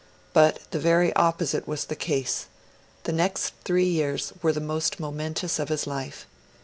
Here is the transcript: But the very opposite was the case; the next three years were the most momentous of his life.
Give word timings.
But 0.33 0.61
the 0.71 0.79
very 0.79 1.15
opposite 1.15 1.67
was 1.67 1.85
the 1.85 1.95
case; 1.95 2.47
the 3.03 3.11
next 3.11 3.53
three 3.65 3.85
years 3.85 4.33
were 4.41 4.51
the 4.51 4.59
most 4.59 4.99
momentous 4.99 5.59
of 5.59 5.69
his 5.69 5.85
life. 5.85 6.25